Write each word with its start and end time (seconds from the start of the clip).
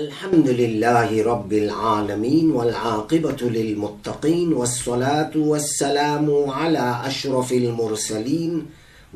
الحمد 0.00 0.48
لله 0.48 1.22
رب 1.24 1.52
العالمين 1.52 2.50
والعاقبة 2.50 3.40
للمتقين 3.42 4.52
والصلاة 4.52 5.30
والسلام 5.36 6.50
على 6.50 7.00
أشرف 7.04 7.52
المرسلين 7.52 8.66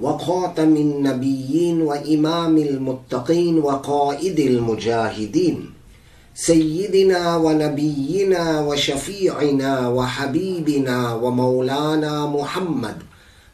وخاتم 0.02 0.76
النبيين 0.76 1.82
وإمام 1.82 2.58
المتقين 2.58 3.58
وقائد 3.58 4.40
المجاهدين 4.40 5.70
سيدنا 6.34 7.36
ونبينا 7.36 8.60
وشفيعنا 8.60 9.88
وحبيبنا 9.88 11.14
ومولانا 11.14 12.26
محمد 12.26 12.96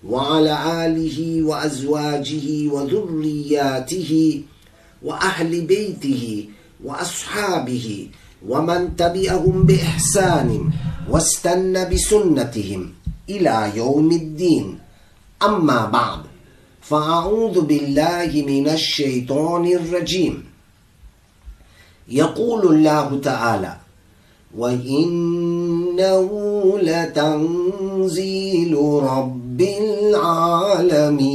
وعلى 0.09 0.55
آله 0.87 1.43
وأزواجه 1.43 2.47
وذرياته 2.73 4.43
وأهل 5.03 5.61
بيته 5.61 6.49
وأصحابه 6.85 8.09
ومن 8.49 8.97
تبعهم 8.97 9.63
بإحسان 9.63 10.71
واستنى 11.11 11.85
بسنتهم 11.85 12.93
إلى 13.31 13.73
يوم 13.77 14.13
الدين. 14.13 14.79
أما 15.43 15.87
بعد 15.87 16.21
فأعوذ 16.81 17.61
بالله 17.61 18.45
من 18.47 18.69
الشيطان 18.69 19.67
الرجيم. 19.67 20.45
يقول 22.09 22.75
الله 22.75 23.21
تعالى 23.21 23.77
وإنه 24.57 26.31
لتنزيل 26.83 28.75
رب 29.03 29.61
العالمين 30.11 31.33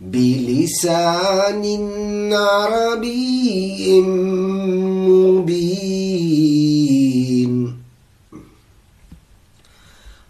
بلسان 0.00 1.64
عربي 2.32 4.00
مبين. 5.08 6.18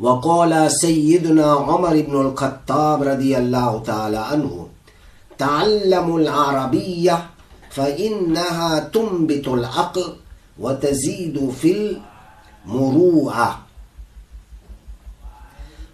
وقال 0.01 0.71
سيدنا 0.71 1.53
عمر 1.53 2.01
بن 2.03 2.21
الخطاب 2.21 3.03
رضي 3.03 3.39
الله 3.39 3.83
تعالى 3.87 4.17
عنه 4.19 4.67
تعلموا 5.39 6.21
العربية 6.21 7.27
فإنها 7.71 8.79
تنبت 8.79 9.49
العقل 9.49 10.05
وتزيد 10.59 11.51
في 11.51 11.97
المروءة. 12.67 13.59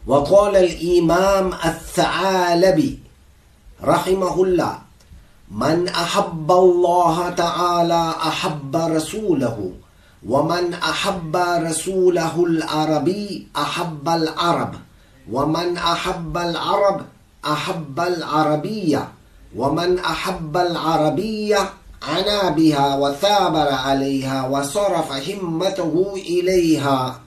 وقال 0.07 0.57
الإمام 0.57 1.53
الثعالبي 1.65 2.99
رحمه 3.85 4.43
الله 4.43 4.79
من 5.51 5.89
أحب 5.89 6.53
الله 6.53 7.31
تعالى 7.31 8.15
أحب 8.31 8.77
رسوله 8.77 9.73
ومن 10.29 10.75
أحب 10.75 11.37
رسوله 11.37 12.45
العربي 12.45 13.49
أحب 13.57 14.09
العرب 14.09 14.75
ومن 15.33 15.77
أحب 15.77 16.37
العرب 16.39 17.01
أحب 17.45 18.01
العربية 18.01 19.09
ومن 19.57 19.99
أحب 19.99 20.57
العربية 20.57 21.71
عنا 22.09 22.51
بها 22.51 22.97
وثابر 22.97 23.69
عليها 23.73 24.49
وصرف 24.49 25.13
همته 25.29 26.13
إليها 26.17 27.21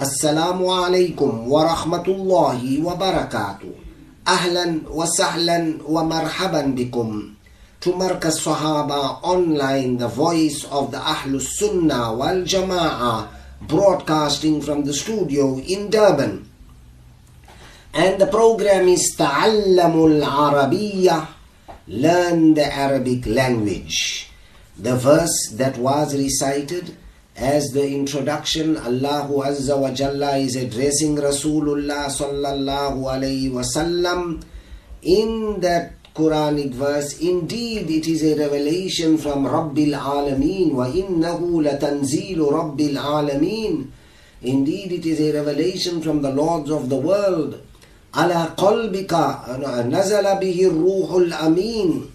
السلام 0.00 0.66
عليكم 0.66 1.52
ورحمة 1.52 2.06
الله 2.08 2.60
وبركاته 2.84 3.72
أهلا 4.28 4.80
وسهلا 4.90 5.78
ومرحبا 5.88 6.62
بكم 6.62 7.34
to 7.80 7.92
Markaz 7.92 8.42
Sahaba 8.42 9.22
online, 9.22 9.98
the 9.98 10.08
voice 10.08 10.64
of 10.64 10.90
the 10.90 10.98
Ahlus 10.98 11.46
Sunnah 11.62 12.12
wal 12.12 12.42
Jama'ah, 12.42 13.28
broadcasting 13.62 14.60
from 14.60 14.82
the 14.82 14.92
studio 14.92 15.58
in 15.60 15.88
Durban. 15.88 16.42
And 17.94 18.20
the 18.20 18.26
program 18.26 18.88
is 18.88 19.14
Ta'allamul 19.16 20.18
Arabiyyah, 20.26 21.37
learn 21.88 22.52
the 22.54 22.72
Arabic 22.72 23.26
language. 23.26 24.30
The 24.78 24.94
verse 24.96 25.52
that 25.54 25.78
was 25.78 26.14
recited 26.14 26.96
as 27.34 27.70
the 27.70 27.88
introduction, 27.88 28.76
Allahu 28.76 29.42
Azza 29.42 29.78
wa 29.78 29.90
Jalla 29.90 30.38
is 30.38 30.54
addressing 30.54 31.16
Rasulullah 31.16 32.06
Sallallahu 32.06 33.00
Alaihi 33.08 33.50
Wasallam 33.50 34.42
in 35.02 35.60
that 35.60 35.92
Quranic 36.14 36.74
verse. 36.74 37.18
Indeed, 37.20 37.88
it 37.90 38.06
is 38.06 38.22
a 38.22 38.38
revelation 38.38 39.16
from 39.16 39.44
Rabbil 39.44 39.96
Alameen. 39.96 40.72
Wa 40.72 40.86
innahu 40.86 41.64
latanzilu 41.64 42.50
Rabbil 42.50 42.96
Alameen. 42.96 43.88
Indeed, 44.42 44.92
it 44.92 45.06
is 45.06 45.20
a 45.20 45.32
revelation 45.32 46.02
from 46.02 46.20
the 46.22 46.30
Lords 46.30 46.70
of 46.70 46.88
the 46.90 46.96
world. 46.96 47.62
على 48.13 48.47
قلبك 48.57 49.13
نزل 49.89 50.23
به 50.39 50.67
الروح 50.67 51.11
الأمين 51.11 52.13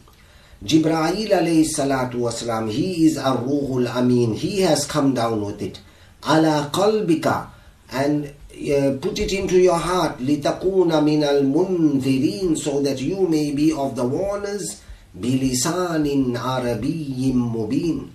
Jibreel 0.64 1.30
alayhi 1.32 1.64
salatu 1.64 2.22
wasalam, 2.22 2.68
he 2.68 3.06
is 3.06 3.16
a 3.16 3.30
ruhul 3.30 3.86
amin. 3.94 4.34
He 4.34 4.62
has 4.62 4.86
come 4.86 5.14
down 5.14 5.40
with 5.44 5.62
it. 5.62 5.80
Ala 6.28 6.68
qalbika 6.72 7.46
and 7.92 8.26
uh, 8.26 8.98
put 9.00 9.20
it 9.20 9.32
into 9.32 9.56
your 9.56 9.78
heart. 9.78 10.18
Litakuna 10.18 11.02
min 11.04 11.22
al 11.22 11.42
munzirin 11.42 12.58
so 12.58 12.82
that 12.82 13.00
you 13.00 13.28
may 13.28 13.52
be 13.52 13.72
of 13.72 13.94
the 13.94 14.04
warners. 14.04 14.82
Bilisanin 15.16 16.34
arabiyyin 16.36 17.34
mubin 17.34 18.10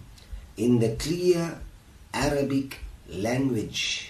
in 0.58 0.80
the 0.80 0.96
clear 0.98 1.58
Arabic 2.14 2.78
language. 3.08 4.07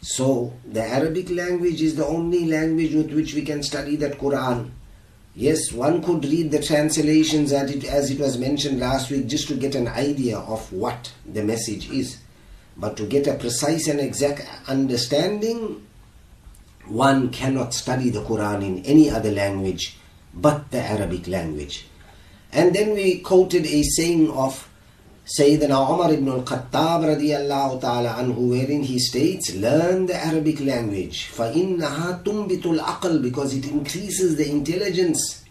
So 0.00 0.52
the 0.64 0.82
Arabic 0.82 1.30
language 1.30 1.82
is 1.82 1.96
the 1.96 2.06
only 2.06 2.46
language 2.46 2.94
with 2.94 3.12
which 3.12 3.34
we 3.34 3.42
can 3.42 3.62
study 3.62 3.96
that 3.96 4.18
Quran. 4.18 4.70
Yes, 5.34 5.72
one 5.72 6.02
could 6.02 6.24
read 6.24 6.50
the 6.50 6.62
translations 6.62 7.52
as 7.52 7.70
it, 7.70 7.84
as 7.84 8.10
it 8.10 8.18
was 8.18 8.38
mentioned 8.38 8.80
last 8.80 9.10
week 9.10 9.26
just 9.26 9.48
to 9.48 9.54
get 9.54 9.74
an 9.74 9.88
idea 9.88 10.38
of 10.38 10.72
what 10.72 11.12
the 11.26 11.42
message 11.42 11.90
is. 11.90 12.18
But 12.76 12.96
to 12.96 13.06
get 13.06 13.26
a 13.26 13.34
precise 13.34 13.88
and 13.88 14.00
exact 14.00 14.46
understanding, 14.68 15.84
one 16.86 17.30
cannot 17.30 17.74
study 17.74 18.10
the 18.10 18.22
Quran 18.22 18.64
in 18.64 18.84
any 18.84 19.10
other 19.10 19.30
language 19.30 19.96
but 20.34 20.70
the 20.70 20.80
Arabic 20.80 21.26
language. 21.26 21.86
And 22.52 22.74
then 22.74 22.94
we 22.94 23.18
quoted 23.18 23.66
a 23.66 23.82
saying 23.82 24.30
of 24.30 24.67
Sayyidina 25.27 25.89
Umar 25.89 26.11
ibn 26.11 26.27
al-Khattab 26.27 27.15
radiyallahu 27.15 27.79
ta'ala 27.79 28.15
anhu 28.19 28.49
wherein 28.49 28.83
he 28.83 28.99
states, 28.99 29.55
learn 29.55 30.05
the 30.05 30.15
Arabic 30.15 30.59
language. 30.59 31.31
فَإِنَّهَا 31.31 32.23
تُنْبِتُ 32.23 32.61
الْعَقْلِ 32.61 33.21
Because 33.21 33.53
it 33.55 33.65
increases 33.71 34.35
the 34.35 34.49
intelligence. 34.49 35.45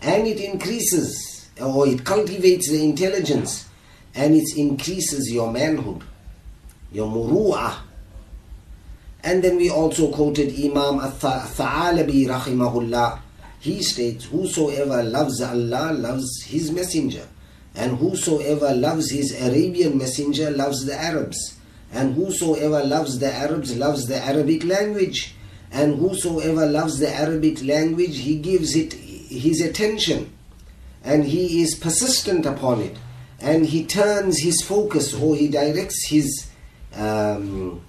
And 0.00 0.26
it 0.26 0.40
increases, 0.40 1.50
or 1.60 1.86
it 1.86 2.02
cultivates 2.02 2.70
the 2.70 2.82
intelligence. 2.82 3.68
And 4.14 4.34
it 4.36 4.56
increases 4.56 5.30
your 5.30 5.52
manhood, 5.52 6.02
your 6.90 7.06
muru'ah. 7.06 7.74
And 9.22 9.44
then 9.44 9.56
we 9.58 9.68
also 9.68 10.10
quoted 10.10 10.48
Imam 10.58 11.00
al-Tha'alabi 11.00 12.26
rahimahullah. 12.26 13.20
He 13.60 13.82
states, 13.82 14.24
whosoever 14.24 15.02
loves 15.02 15.42
Allah 15.42 15.92
loves 15.92 16.42
his 16.44 16.70
messenger. 16.72 17.26
And 17.75 17.97
whosoever 17.97 18.73
loves 18.73 19.11
his 19.11 19.39
Arabian 19.41 19.97
messenger 19.97 20.51
loves 20.51 20.85
the 20.85 20.95
Arabs. 20.95 21.57
And 21.91 22.15
whosoever 22.15 22.83
loves 22.83 23.19
the 23.19 23.33
Arabs 23.33 23.75
loves 23.75 24.07
the 24.07 24.17
Arabic 24.17 24.63
language. 24.63 25.35
And 25.71 25.99
whosoever 25.99 26.65
loves 26.65 26.99
the 26.99 27.13
Arabic 27.13 27.63
language, 27.63 28.19
he 28.19 28.39
gives 28.39 28.75
it 28.75 28.93
his 28.93 29.61
attention. 29.61 30.33
And 31.03 31.25
he 31.25 31.61
is 31.61 31.75
persistent 31.75 32.45
upon 32.45 32.81
it. 32.81 32.97
And 33.39 33.65
he 33.65 33.85
turns 33.85 34.39
his 34.39 34.61
focus 34.61 35.13
or 35.13 35.35
he 35.35 35.47
directs 35.47 36.07
his 36.09 36.49
um, 36.95 37.81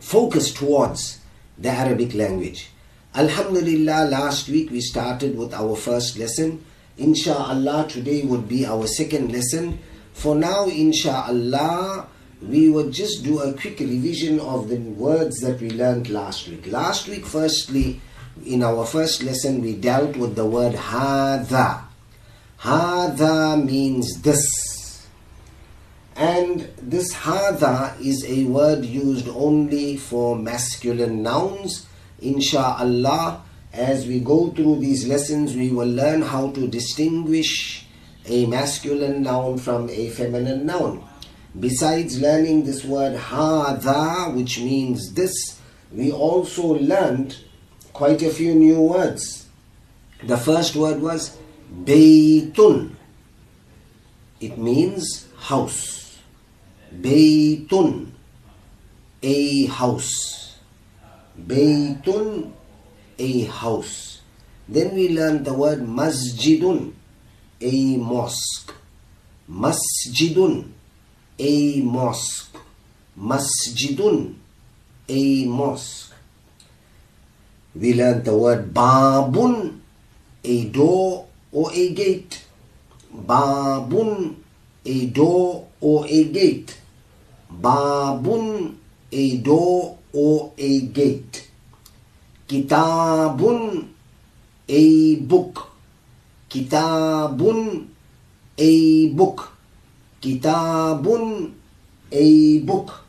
focus 0.00 0.52
towards 0.52 1.20
the 1.56 1.68
Arabic 1.68 2.14
language. 2.14 2.70
Alhamdulillah, 3.14 4.08
last 4.10 4.48
week 4.48 4.70
we 4.70 4.80
started 4.80 5.36
with 5.36 5.52
our 5.54 5.76
first 5.76 6.18
lesson. 6.18 6.64
Insha'Allah, 6.98 7.88
today 7.88 8.22
would 8.22 8.48
be 8.48 8.66
our 8.66 8.86
second 8.86 9.30
lesson. 9.30 9.78
For 10.12 10.34
now, 10.34 10.66
Insha'Allah, 10.66 12.06
we 12.42 12.68
would 12.68 12.92
just 12.92 13.22
do 13.22 13.40
a 13.40 13.52
quick 13.52 13.78
revision 13.78 14.40
of 14.40 14.68
the 14.68 14.78
words 14.78 15.38
that 15.40 15.60
we 15.60 15.70
learned 15.70 16.10
last 16.10 16.48
week. 16.48 16.66
Last 16.66 17.06
week, 17.08 17.24
firstly, 17.24 18.00
in 18.44 18.64
our 18.64 18.84
first 18.84 19.22
lesson, 19.22 19.62
we 19.62 19.74
dealt 19.76 20.16
with 20.16 20.34
the 20.34 20.44
word 20.44 20.74
hadha. 20.74 21.84
Hadha 22.60 23.64
means 23.64 24.22
this. 24.22 25.06
And 26.16 26.68
this 26.82 27.14
hada 27.14 28.00
is 28.00 28.24
a 28.26 28.42
word 28.44 28.84
used 28.84 29.28
only 29.28 29.96
for 29.96 30.34
masculine 30.34 31.22
nouns. 31.22 31.86
Insha'Allah, 32.20 33.42
as 33.72 34.06
we 34.06 34.20
go 34.20 34.50
through 34.50 34.80
these 34.80 35.06
lessons, 35.06 35.54
we 35.54 35.70
will 35.70 35.88
learn 35.88 36.22
how 36.22 36.50
to 36.52 36.66
distinguish 36.68 37.86
a 38.26 38.46
masculine 38.46 39.22
noun 39.22 39.58
from 39.58 39.88
a 39.90 40.10
feminine 40.10 40.66
noun. 40.66 41.04
Besides 41.58 42.20
learning 42.20 42.64
this 42.64 42.84
word 42.84 43.16
hada, 43.16 44.34
which 44.34 44.60
means 44.60 45.14
this, 45.14 45.60
we 45.90 46.12
also 46.12 46.74
learned 46.74 47.36
quite 47.92 48.22
a 48.22 48.30
few 48.30 48.54
new 48.54 48.80
words. 48.80 49.48
The 50.22 50.36
first 50.36 50.76
word 50.76 51.00
was 51.00 51.36
baytun. 51.84 52.94
It 54.40 54.58
means 54.58 55.28
house. 55.36 56.18
Baytun, 56.94 58.12
a 59.22 59.66
house. 59.66 60.58
Baytun, 61.40 62.52
a 63.18 63.44
house. 63.44 64.20
Then 64.68 64.94
we 64.94 65.08
learned 65.08 65.44
the 65.44 65.54
word 65.54 65.80
masjidun, 65.80 66.92
a 67.60 67.96
mosque. 67.96 68.74
Masjidun, 69.50 70.70
a 71.38 71.80
mosque. 71.80 72.56
Masjidun, 73.18 74.34
a 75.08 75.44
mosque. 75.46 76.12
We 77.74 77.94
learned 77.94 78.24
the 78.24 78.36
word 78.36 78.74
babun, 78.74 79.80
a 80.44 80.64
door 80.66 81.26
or 81.50 81.72
a 81.72 81.94
gate. 81.94 82.44
Babun, 83.14 84.36
a 84.84 85.06
door 85.06 85.68
or 85.80 86.06
a 86.06 86.24
gate. 86.24 86.78
Babun, 87.50 88.76
a 89.10 89.36
door 89.38 89.98
or 90.12 90.52
a 90.58 90.80
gate. 90.80 91.47
Kitabun, 92.48 93.84
a 94.66 95.16
book. 95.16 95.68
Kitabun, 96.48 97.86
a 98.56 99.08
book. 99.08 99.52
Kitabun, 100.22 101.52
a 102.10 102.58
book. 102.60 103.04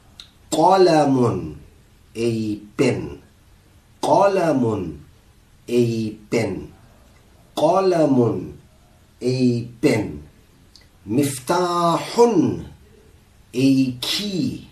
Qalamun, 0.51 1.55
a 2.15 2.55
pen. 2.75 3.21
Qalamun, 4.01 4.97
a 5.69 6.09
pen. 6.29 6.73
Qalamun, 7.55 8.53
a 9.21 9.63
pen. 9.79 10.23
Miftahun, 11.07 12.65
a 13.53 13.91
key. 14.01 14.67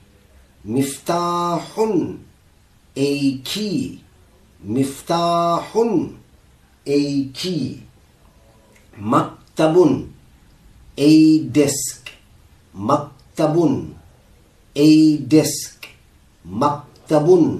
Miftahun, 0.65 2.19
a 2.97 3.37
key. 3.47 4.03
مفتاح 4.65 5.77
أي 6.87 7.29
كي. 7.33 7.79
مكتب 8.97 10.07
أي 10.99 11.37
ديسك. 11.37 12.11
مكتب 12.75 13.85
أي 14.77 15.17
ديسك. 15.17 15.89
مكتب 16.45 17.59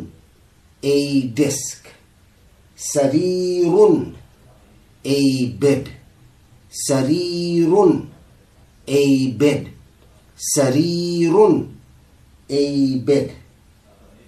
أي 0.83 1.21
ديسك. 1.21 1.95
سرير 2.77 4.03
أي 5.05 5.55
بيد 5.61 5.87
سرير 6.71 8.01
أي 8.89 9.27
بيد 9.37 9.67
سرير 10.37 11.65
أي 12.51 12.95
بيد 13.05 13.31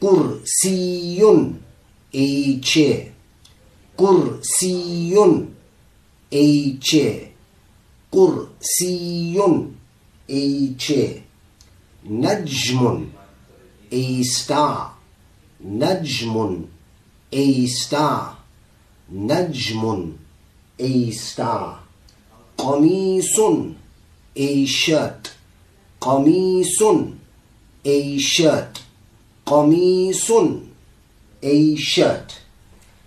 كرسي. 0.01 1.21
ايتشي 2.15 3.03
قرسي 3.97 5.15
ايتشي 6.33 7.19
قرسي 8.11 9.41
ايتشي 10.29 11.21
نجم 12.05 13.07
ايستا 13.93 14.91
نجم 15.65 16.65
ايستا 17.33 18.33
نجم 19.11 20.11
ايستا 20.81 21.79
قميص 22.57 23.39
ايشات 24.37 25.27
قميص 26.01 26.83
ايشات 27.85 28.77
قميص 29.45 30.31
a 31.41 31.75
shirt. 31.75 32.41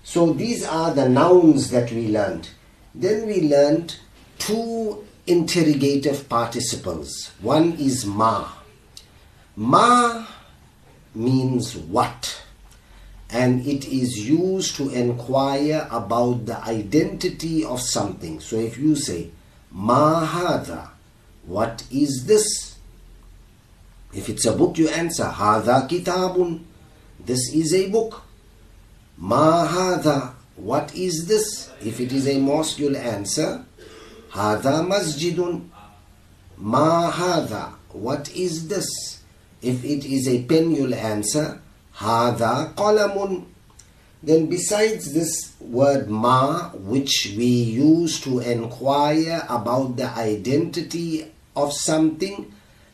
So 0.02 0.32
these 0.32 0.64
are 0.64 0.93
the 0.93 1.08
nouns 1.08 1.70
that 1.70 1.90
we 1.93 2.08
learned. 2.08 2.50
Then 2.94 3.26
we 3.26 3.43
learned 3.43 3.96
two 4.38 5.05
interrogative 5.26 6.29
participles. 6.29 7.31
One 7.40 7.73
is 7.75 8.05
ma. 8.05 8.49
Ma 9.56 10.26
means 11.14 11.76
what? 11.76 12.43
And 13.31 13.67
it 13.67 13.87
is 13.87 14.29
used 14.29 14.76
to 14.76 14.90
inquire 14.90 15.88
about 15.90 16.46
the 16.46 16.62
identity 16.64 17.64
of 17.64 17.81
something. 17.81 18.40
So 18.40 18.56
if 18.56 18.76
you 18.76 18.94
say, 18.94 19.31
Ma 19.70 20.26
hada, 20.26 20.90
what 21.46 21.84
is 21.90 22.26
this? 22.26 22.76
If 24.12 24.29
it's 24.29 24.44
a 24.44 24.52
book, 24.52 24.76
you 24.76 24.88
answer, 24.88 25.25
Hada 25.25 25.88
kitabun. 25.88 26.64
This 27.25 27.52
is 27.55 27.73
a 27.73 27.88
book. 27.88 28.22
Ma 29.19 29.67
hada, 29.67 30.35
what 30.56 30.94
is 30.94 31.26
this? 31.26 31.70
If 31.85 32.00
it 32.00 32.12
is 32.12 32.29
a 32.29 32.38
mosque, 32.38 32.79
you'll 32.79 32.97
answer, 32.97 33.64
Hada 34.31 34.87
masjidun. 34.87 35.69
Ma 36.59 37.11
hada, 37.11 37.75
what 37.93 38.35
is 38.35 38.69
this? 38.69 39.20
If 39.61 39.85
it 39.85 40.05
is 40.05 40.26
a 40.29 40.43
pen, 40.44 40.73
you'll 40.73 40.94
answer, 40.94 41.61
Hada 41.97 42.75
qalamun. 42.75 43.44
Then 44.23 44.47
besides 44.47 45.12
this 45.12 45.53
word 45.61 46.08
ma, 46.08 46.70
which 46.70 47.35
we 47.37 47.44
use 47.47 48.20
to 48.20 48.38
inquire 48.38 49.44
about 49.49 49.97
the 49.97 50.08
identity 50.08 51.26
of 51.56 51.73
something, 51.73 52.53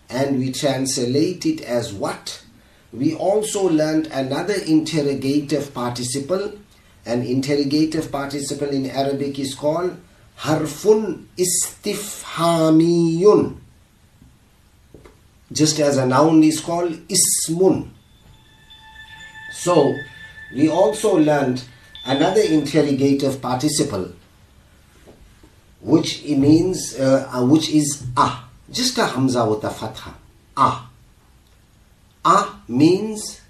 and 0.09 0.39
we 0.39 0.53
translate 0.53 1.45
it 1.45 1.61
as 1.61 1.93
what, 1.93 2.43
we 2.93 3.15
also 3.15 3.69
learned 3.69 4.09
another 4.09 4.55
interrogative 4.67 5.73
participle. 5.75 6.53
An 7.07 7.23
interrogative 7.23 8.11
participle 8.11 8.69
in 8.69 8.91
Arabic 8.91 9.39
is 9.39 9.55
called 9.55 9.97
harfun 10.37 11.29
istifhamiyun. 11.37 13.57
Just 15.53 15.79
as 15.81 15.97
a 15.97 16.07
noun 16.07 16.43
is 16.43 16.61
called 16.61 16.93
ismun. 17.09 17.89
So, 19.53 19.95
we 20.55 20.69
also 20.69 21.17
learned 21.17 21.65
another 22.05 22.43
interrogative 22.43 23.41
participle 23.43 24.13
which 25.81 26.25
means 26.25 26.99
uh, 26.99 27.45
which 27.49 27.71
is 27.71 28.05
ah 28.17 28.49
just 28.71 28.99
a 28.99 29.07
hamza 29.07 29.45
with 29.45 29.63
a 29.65 29.71
fatha 29.71 30.15
ah 30.57 30.88
ah 32.25 32.61
means 32.69 33.41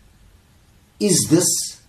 is 1.00 1.28
this 1.30 1.80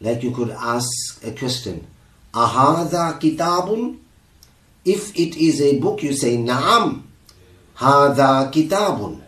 like 0.00 0.22
you 0.22 0.30
could 0.30 0.50
ask 0.50 1.22
a 1.24 1.30
question 1.32 1.86
ahada 2.32 3.18
kitabun 3.20 3.98
if 4.84 5.14
it 5.16 5.36
is 5.36 5.60
a 5.60 5.78
book 5.78 6.02
you 6.02 6.12
say 6.12 6.36
naam 6.36 7.02
hada 7.76 8.50
kitabun 8.52 9.20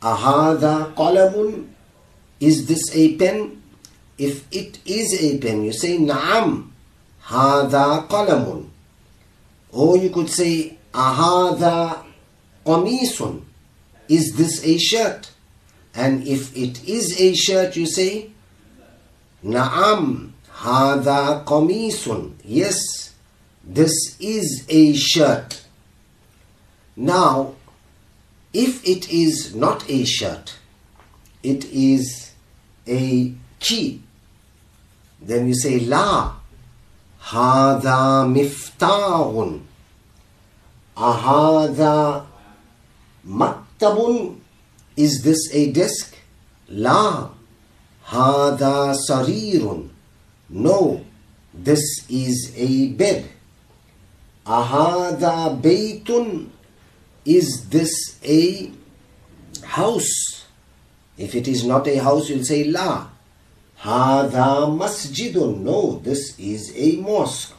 ahada 0.00 0.92
qalamun 0.94 1.72
is 2.42 2.66
this 2.66 2.90
a 2.96 3.14
pen? 3.16 3.62
If 4.18 4.50
it 4.50 4.80
is 4.84 5.14
a 5.22 5.38
pen, 5.38 5.62
you 5.62 5.72
say 5.72 5.96
Naam, 5.96 6.70
Hada 7.22 8.08
qalamun. 8.08 8.66
Or 9.70 9.96
you 9.96 10.10
could 10.10 10.28
say 10.28 10.76
Ahada 10.92 12.02
qamisun. 12.66 13.42
Is 14.12 14.34
this 14.36 14.62
a 14.62 14.76
shirt? 14.76 15.30
And 15.94 16.26
if 16.26 16.54
it 16.54 16.86
is 16.86 17.18
a 17.18 17.32
shirt, 17.32 17.76
you 17.76 17.86
say, 17.86 18.30
Naam, 19.42 20.32
hada 20.50 21.42
qamisun. 21.46 22.34
Yes, 22.44 23.14
this 23.64 23.94
is 24.20 24.66
a 24.68 24.92
shirt. 24.92 25.64
Now, 26.94 27.54
if 28.52 28.86
it 28.86 29.10
is 29.10 29.54
not 29.54 29.88
a 29.88 30.04
shirt, 30.04 30.58
it 31.42 31.64
is 31.72 32.32
a 32.86 33.32
key. 33.60 34.02
Then 35.22 35.48
you 35.48 35.54
say, 35.54 35.80
La, 35.80 36.34
hada 37.18 38.28
miftahun. 38.28 39.62
Ahada 40.98 42.26
mat 43.24 43.71
Maktabun, 43.82 44.38
is 44.96 45.22
this 45.22 45.52
a 45.52 45.72
desk? 45.72 46.16
La. 46.68 47.30
Hada 48.06 48.94
sarirun. 49.08 49.88
No, 50.48 51.04
this 51.52 51.82
is 52.08 52.52
a 52.56 52.88
bed. 52.90 53.28
Ahada 54.46 55.60
baytun. 55.60 56.48
Is 57.24 57.68
this 57.68 58.18
a 58.24 58.70
house? 59.64 60.44
If 61.16 61.34
it 61.34 61.48
is 61.48 61.64
not 61.64 61.86
a 61.88 61.96
house, 61.96 62.28
you'll 62.28 62.44
say 62.44 62.64
La. 62.64 63.08
Hada 63.80 64.68
masjidun. 64.78 65.60
No, 65.60 65.98
this 65.98 66.38
is 66.38 66.72
a 66.76 66.96
mosque. 66.96 67.54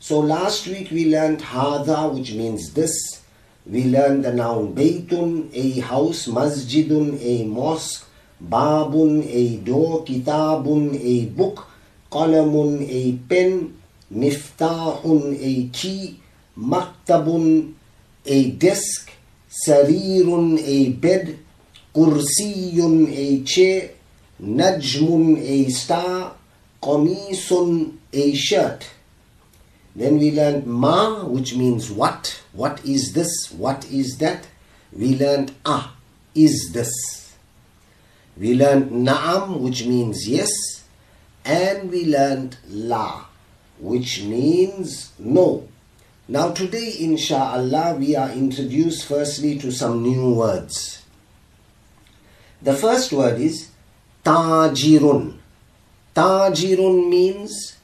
So 0.00 0.20
last 0.20 0.66
week 0.66 0.90
we 0.90 1.10
learned 1.10 1.40
Hada, 1.40 2.12
which 2.12 2.32
means 2.32 2.72
this. 2.74 3.21
We 3.64 3.84
learned 3.84 4.24
the 4.24 4.32
noun 4.32 4.74
Baytun, 4.74 5.50
a 5.54 5.80
house, 5.80 6.26
Masjidun, 6.26 7.16
a 7.22 7.44
mosque, 7.44 8.08
Babun, 8.42 9.22
a 9.24 9.56
door, 9.58 10.04
Kitabun, 10.04 10.98
a 11.00 11.26
book, 11.26 11.68
Qalamun, 12.10 12.82
a 12.82 13.16
pen, 13.28 13.72
Miftahun, 14.12 15.38
a 15.38 15.68
key, 15.68 16.18
Maktabun, 16.58 17.74
a 18.26 18.50
desk, 18.50 19.12
Sarirun, 19.48 20.58
a 20.58 20.88
bed, 20.90 21.38
Kursiyun, 21.94 23.08
a 23.14 23.44
chair, 23.44 23.90
Najmun, 24.42 25.38
a 25.38 25.70
star, 25.70 26.34
Qamisun, 26.82 27.96
a 28.12 28.34
shirt. 28.34 28.90
Then 29.94 30.18
we 30.18 30.30
learned 30.30 30.66
ma, 30.66 31.24
which 31.24 31.54
means 31.54 31.90
what. 31.90 32.42
What 32.52 32.84
is 32.84 33.12
this? 33.12 33.50
What 33.52 33.84
is 33.90 34.18
that? 34.18 34.46
We 34.92 35.16
learned 35.16 35.54
ah, 35.66 35.94
is 36.34 36.72
this. 36.72 37.34
We 38.36 38.54
learned 38.54 38.90
na'am, 38.90 39.60
which 39.60 39.84
means 39.84 40.26
yes. 40.26 40.50
And 41.44 41.90
we 41.90 42.06
learned 42.06 42.56
la, 42.68 43.26
which 43.78 44.22
means 44.22 45.12
no. 45.18 45.68
Now 46.28 46.52
today, 46.52 46.94
insha'Allah, 47.00 47.98
we 47.98 48.16
are 48.16 48.30
introduced 48.30 49.06
firstly 49.06 49.58
to 49.58 49.70
some 49.70 50.02
new 50.02 50.34
words. 50.34 51.02
The 52.62 52.74
first 52.74 53.12
word 53.12 53.40
is 53.40 53.70
tajirun. 54.24 55.36
Tajirun 56.14 57.08
means 57.10 57.76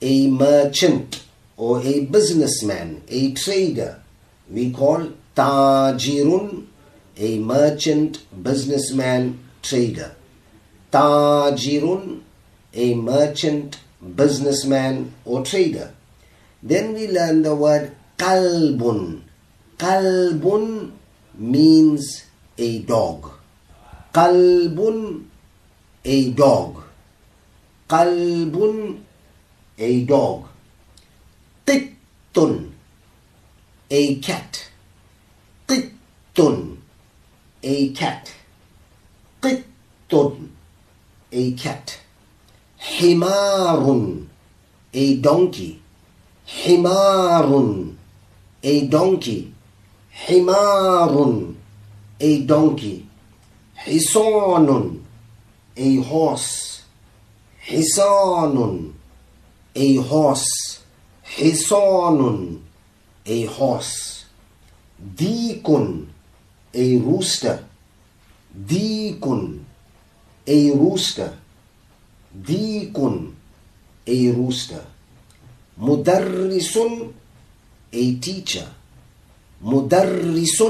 a 0.00 0.30
merchant 0.30 1.24
or 1.60 1.82
a 1.82 2.06
businessman, 2.06 3.02
a 3.06 3.32
trader. 3.34 4.00
We 4.48 4.72
call 4.72 5.12
tajirun 5.36 6.66
a 7.18 7.38
merchant, 7.38 8.24
businessman, 8.42 9.38
trader. 9.60 10.16
Tajirun 10.90 12.22
a 12.72 12.94
merchant, 12.94 13.78
businessman 14.16 15.12
or 15.26 15.44
trader. 15.44 15.92
Then 16.62 16.94
we 16.94 17.08
learn 17.08 17.42
the 17.42 17.54
word 17.54 17.94
kalbun. 18.16 19.20
Kalbun 19.76 20.92
means 21.34 22.24
a 22.56 22.78
dog. 22.78 23.32
Kalbun 24.14 25.26
a 26.06 26.30
dog. 26.30 26.82
Kalbun 27.86 29.00
a 29.76 30.04
dog. 30.04 30.49
Qittun, 32.32 32.70
a 33.90 34.14
cat. 34.20 34.70
Qittun, 35.66 36.76
a 37.62 37.88
cat. 37.90 38.32
Qittun, 39.42 40.48
a 41.32 41.52
cat. 41.52 41.98
Himarun, 42.78 44.26
a 44.92 45.16
donkey. 45.16 45.82
Himarun, 46.46 47.96
a 48.62 48.86
donkey. 48.86 49.52
Himarun, 50.26 51.56
a 52.20 52.42
donkey. 52.42 53.06
Hisanun, 53.84 55.02
a 55.76 55.96
horse. 55.96 56.82
Hisanun, 57.66 58.92
a 59.74 59.96
horse. 59.96 60.79
حصان 61.30 62.58
أي 63.26 63.48
حاس 63.48 64.24
dikun 65.18 66.06
أي 66.74 66.98
روستة 66.98 67.64
dikun 68.68 69.70
أي 70.48 70.72
rusta. 70.74 71.30
Dikun 72.34 73.34
أي 74.08 74.30
روستة 74.30 74.84
مدرس 75.78 76.78
أي 77.94 78.18
teacher. 78.20 78.66
مدرس 79.62 80.62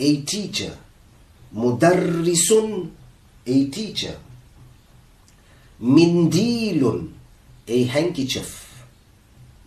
أي 0.00 0.24
teacher. 0.26 0.72
مدرس 1.52 2.52
أي 3.48 3.70
teacher. 3.70 4.16
Mindilun 5.80 7.08
أي 7.68 7.88
handkerchief. 7.88 8.69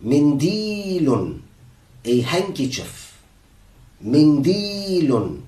Mindilun, 0.04 1.40
a 2.04 2.20
handkerchief. 2.20 3.18
Mindilun, 4.04 5.42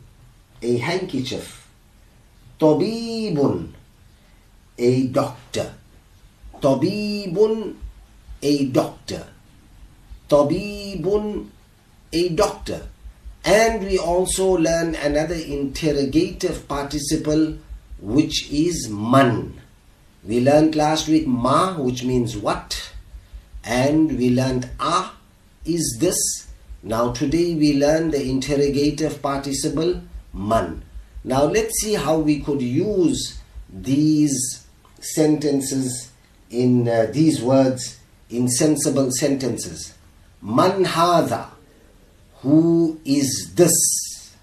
a 0.62 0.76
handkerchief. 0.78 1.68
Tabibun, 2.58 3.72
a 4.78 5.06
doctor. 5.08 5.74
Tabibun, 6.60 7.74
a 8.42 8.64
doctor. 8.66 9.26
Tabibun, 10.28 11.48
a 12.12 12.28
doctor. 12.30 12.88
And 13.44 13.84
we 13.84 13.98
also 13.98 14.56
learn 14.56 14.94
another 14.94 15.34
interrogative 15.34 16.66
participle 16.66 17.58
which 18.00 18.50
is 18.50 18.88
man. 18.88 19.60
We 20.24 20.40
learned 20.40 20.74
last 20.74 21.08
week 21.08 21.26
ma, 21.26 21.78
which 21.78 22.02
means 22.02 22.36
what, 22.36 22.92
and 23.66 24.16
we 24.16 24.30
learned 24.30 24.70
ah 24.78 25.16
is 25.64 25.96
this. 26.00 26.46
Now 26.82 27.12
today 27.12 27.54
we 27.54 27.76
learn 27.76 28.10
the 28.10 28.22
interrogative 28.22 29.20
participle 29.20 30.02
man. 30.32 30.82
Now 31.24 31.44
let's 31.44 31.80
see 31.80 31.94
how 31.94 32.18
we 32.18 32.40
could 32.40 32.62
use 32.62 33.40
these 33.68 34.64
sentences 35.00 36.10
in 36.50 36.88
uh, 36.88 37.08
these 37.10 37.42
words 37.42 37.98
in 38.30 38.48
sensible 38.48 39.10
sentences. 39.10 39.94
Man 40.40 40.84
hadha, 40.84 41.48
who 42.42 43.00
is 43.04 43.52
this? 43.54 44.36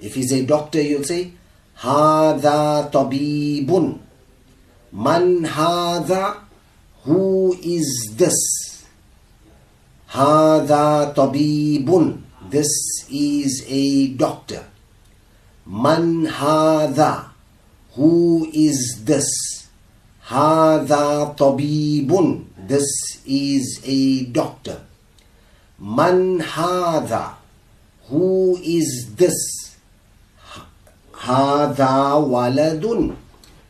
If 0.00 0.14
he's 0.14 0.32
a 0.32 0.44
doctor, 0.44 0.80
you'll 0.80 1.04
say 1.04 1.32
hadha 1.78 2.90
tabibun. 2.90 3.98
Man 4.92 5.44
hadha, 5.44 6.40
who 7.04 7.56
is 7.62 8.12
this? 8.16 8.84
Hada 10.10 11.14
tabibun. 11.14 12.22
This 12.50 13.06
is 13.10 13.64
a 13.68 14.08
doctor. 14.08 14.64
Man 15.66 16.26
hada. 16.26 17.30
Who 17.94 18.50
is 18.52 19.02
this? 19.04 19.68
Hada 20.26 21.36
tabibun. 21.36 22.44
This 22.66 23.22
is 23.24 23.80
a 23.84 24.24
doctor. 24.26 24.82
Man 25.78 26.40
hada. 26.40 27.36
Who 28.08 28.58
is 28.62 29.14
this? 29.14 29.76
Hada 31.14 32.18
waladun. 32.20 33.16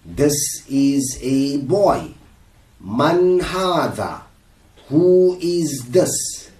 This 0.04 0.64
is 0.68 1.18
a 1.22 1.58
boy. 1.58 2.14
Man 2.80 3.40
hadha? 3.40 4.22
Who 4.88 5.38
is 5.40 5.88
this? 5.90 6.50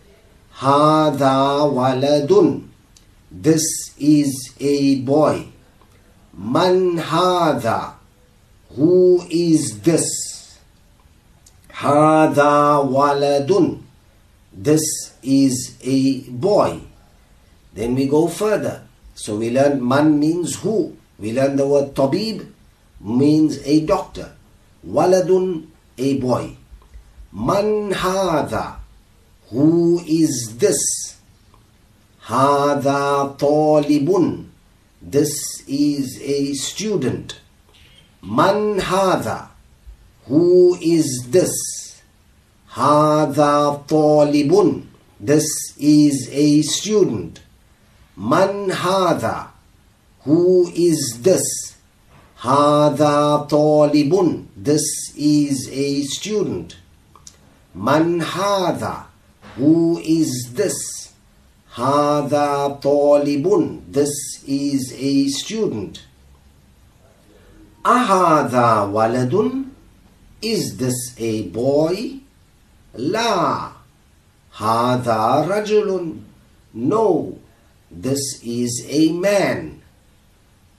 Hadha 0.57 1.65
waladun. 1.73 2.69
This 3.31 3.65
is 3.99 4.53
a 4.61 5.01
boy. 5.01 5.47
Man 6.35 6.99
hadha? 6.99 7.95
Who 8.77 9.25
is 9.31 9.81
this? 9.81 10.59
Hadha 11.71 12.85
waladun. 12.85 13.81
This 14.53 15.15
is 15.23 15.75
a 15.83 16.21
boy. 16.29 16.81
Then 17.73 17.95
we 17.95 18.07
go 18.07 18.29
further. 18.29 18.83
So 19.15 19.37
we 19.37 19.51
learn 19.51 19.87
man 19.87 20.21
means 20.21 20.57
who. 20.61 20.97
We 21.19 21.33
learn 21.33 21.57
the 21.57 21.67
word 21.67 21.95
tabib 21.95 22.47
means 23.01 23.59
a 23.65 23.81
doctor. 23.87 24.33
Waladun 24.87 25.70
a 26.01 26.19
boy. 26.19 26.57
Man 27.33 27.93
hadha? 27.93 28.77
Who 29.51 30.01
is 30.07 30.57
this? 30.59 31.17
Hadha 32.25 33.37
talibun. 33.39 34.47
This 35.03 35.63
is 35.69 36.21
a 36.23 36.55
student. 36.55 37.41
Man 38.23 38.81
hadha? 38.81 39.49
Who 40.27 40.79
is 40.81 41.27
this? 41.29 41.55
Hadha 42.73 43.85
talibun. 43.87 44.87
This 45.19 45.49
is 45.79 46.29
a 46.33 46.63
student. 46.63 47.41
Man 48.17 48.71
hadha? 48.71 49.49
Who 50.25 50.71
is 50.75 51.19
this? 51.23 51.77
هذا 52.42 53.48
طالب 53.50 54.46
This 54.58 55.14
is 55.18 55.70
a 55.72 56.04
student. 56.04 56.76
من 57.76 58.22
هذا 58.22 59.06
Who 59.58 60.00
is 60.00 60.54
this? 60.54 61.10
هذا 61.76 62.80
طالب 62.84 63.82
This 63.92 64.44
is 64.48 64.94
a 64.98 65.28
student. 65.30 66.00
أهذا 67.86 68.82
ولد 68.92 69.66
Is 70.42 70.78
this 70.78 71.16
a 71.18 71.44
boy? 71.50 72.20
لا 72.98 73.72
هذا 74.58 75.46
رجل 75.50 76.16
No 76.74 77.38
This 77.92 78.42
is 78.44 78.86
a 78.90 79.12
man. 79.14 79.79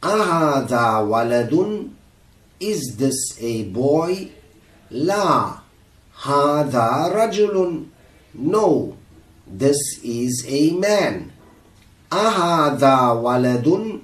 أهذا 0.04 0.98
ولد 0.98 1.90
Is 2.60 2.96
this 2.96 3.36
a 3.40 3.64
boy? 3.64 4.28
لا 4.90 5.58
هذا 6.25 7.08
رجل 7.14 7.84
No 8.34 8.96
This 9.46 10.00
is 10.02 10.44
a 10.48 10.70
man. 10.72 11.30
أهذا 12.12 13.10
ولد 13.12 14.00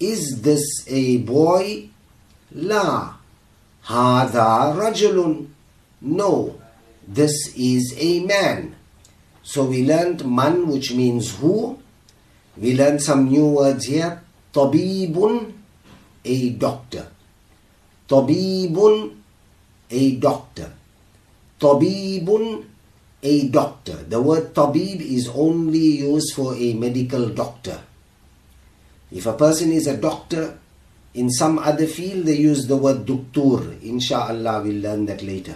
Is 0.00 0.42
this 0.42 0.84
a 0.88 1.18
boy? 1.18 1.88
لا 2.54 3.12
هذا 3.86 4.74
رجل 4.78 5.46
No 6.02 6.54
This 7.06 7.54
is 7.56 7.94
a 7.98 8.20
man. 8.24 8.76
So 9.42 9.64
we 9.64 9.82
learned 9.86 10.26
man 10.26 10.68
which 10.68 10.92
means 10.92 11.38
who. 11.38 11.78
We 12.56 12.76
learned 12.76 13.02
some 13.02 13.28
new 13.28 13.46
words 13.46 13.86
here. 13.86 14.20
Tabibun, 14.53 15.51
a 16.23 16.49
doctor. 16.51 17.07
Tabibun, 18.07 19.15
a 19.89 20.15
doctor. 20.17 20.71
Tabibun, 21.59 22.65
a 23.23 23.47
doctor. 23.47 23.95
The 24.03 24.21
word 24.21 24.53
tabib 24.53 25.01
is 25.01 25.29
only 25.29 26.03
used 26.03 26.35
for 26.35 26.53
a 26.55 26.73
medical 26.73 27.29
doctor. 27.29 27.81
If 29.11 29.25
a 29.25 29.33
person 29.33 29.71
is 29.71 29.87
a 29.87 29.97
doctor, 29.97 30.59
in 31.13 31.29
some 31.29 31.59
other 31.59 31.87
field 31.87 32.25
they 32.25 32.35
use 32.35 32.67
the 32.67 32.75
word 32.75 33.05
duktur. 33.05 33.79
Insha'Allah 33.79 34.63
we'll 34.63 34.81
learn 34.81 35.05
that 35.05 35.21
later. 35.23 35.55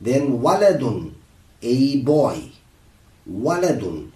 Then 0.00 0.40
waladun, 0.40 1.12
a 1.62 1.96
boy. 2.02 2.50
Waladun, 3.30 4.10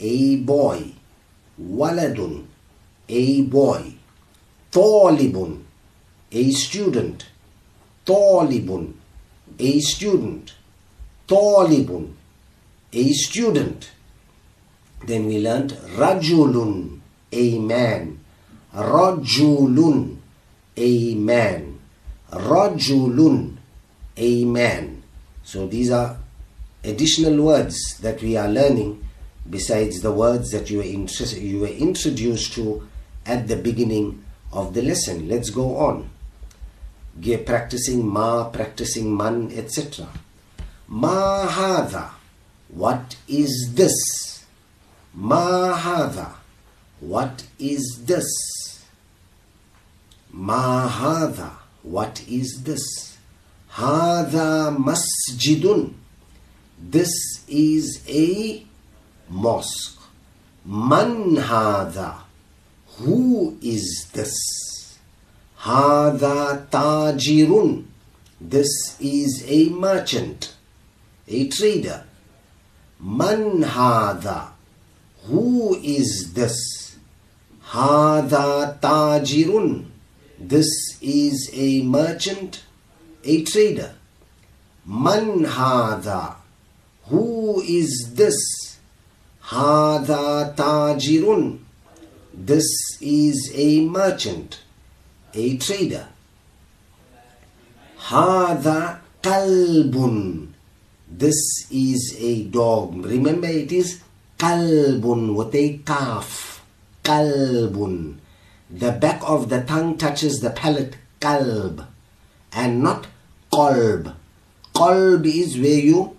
a 0.00 0.36
boy. 0.36 0.92
Waladun, 1.60 2.46
a 3.08 3.42
boy. 3.42 3.94
Talibun, 4.70 5.62
a 6.30 6.50
student. 6.50 7.26
Talibun, 8.04 8.94
a 9.58 9.80
student. 9.80 10.54
Talibun, 11.26 12.12
a 12.92 13.12
student. 13.12 13.90
Then 15.06 15.26
we 15.26 15.40
learned 15.40 15.72
Rajulun, 15.96 17.00
a 17.32 17.58
man. 17.58 18.18
Rajulun, 18.74 20.18
a 20.76 21.14
man. 21.14 21.78
Rajulun, 22.30 23.56
a 24.16 24.44
man. 24.44 25.02
So 25.44 25.66
these 25.66 25.90
are 25.90 26.18
additional 26.84 27.44
words 27.44 27.76
that 28.00 28.20
we 28.22 28.36
are 28.36 28.48
learning 28.48 29.02
besides 29.48 30.00
the 30.00 30.12
words 30.12 30.50
that 30.50 30.70
you 30.70 30.78
were 31.60 31.66
introduced 31.68 32.52
to 32.54 32.86
at 33.26 33.48
the 33.48 33.56
beginning 33.56 34.22
of 34.52 34.74
the 34.74 34.82
lesson. 34.82 35.28
Let's 35.28 35.50
go 35.50 35.76
on. 35.76 36.10
Practicing 37.44 38.06
ma, 38.06 38.48
practicing 38.50 39.16
man, 39.16 39.50
etc. 39.54 40.06
Ma 40.88 41.46
hadha. 41.48 42.10
What 42.68 43.16
is 43.26 43.72
this? 43.74 44.44
Ma 45.14 45.76
hadha. 45.76 46.34
What 47.00 47.46
is 47.58 48.02
this? 48.04 48.84
Ma 50.30 50.88
hadha. 50.88 51.50
What 51.82 52.22
is 52.28 52.62
this? 52.64 53.16
Hadha 53.72 54.76
masjidun. 54.76 55.94
This 56.78 57.44
is 57.48 58.02
a 58.08 58.64
mosque. 59.30 59.98
Man 60.64 61.36
hadha. 61.36 62.25
Who 62.98 63.58
is 63.60 64.08
this? 64.14 64.98
Hada 65.60 66.66
tajirun. 66.70 67.84
This 68.40 68.96
is 69.00 69.44
a 69.46 69.68
merchant, 69.68 70.54
a 71.28 71.48
trader. 71.48 72.04
Man 72.98 73.62
hadha. 73.62 74.48
Who 75.24 75.74
is 75.82 76.32
this? 76.32 76.96
Hada 77.66 78.78
tajirun. 78.80 79.86
This 80.38 80.98
is 81.02 81.50
a 81.52 81.82
merchant, 81.82 82.64
a 83.24 83.42
trader. 83.42 83.94
Man 84.86 85.44
hadha. 85.44 86.36
Who 87.08 87.60
is 87.60 88.12
this? 88.14 88.78
Hada 89.42 90.54
tajirun. 90.54 91.65
This 92.38 92.98
is 93.00 93.50
a 93.54 93.80
merchant, 93.80 94.60
a 95.32 95.56
trader. 95.56 96.08
Hadha 97.98 98.98
kalbun. 99.22 100.48
This 101.10 101.66
is 101.70 102.14
a 102.20 102.44
dog. 102.44 103.06
Remember, 103.06 103.46
it 103.46 103.72
is 103.72 104.02
kalbun 104.36 105.34
with 105.34 105.54
a 105.54 105.78
calf. 105.78 106.62
Kalbun. 107.02 108.18
The 108.70 108.92
back 108.92 109.22
of 109.26 109.48
the 109.48 109.62
tongue 109.62 109.96
touches 109.96 110.40
the 110.40 110.50
palate. 110.50 110.96
Kalb. 111.20 111.86
And 112.52 112.82
not 112.82 113.06
kolb. 113.50 114.14
Kolb 114.74 115.24
is 115.24 115.56
where 115.56 115.80
you 115.80 116.18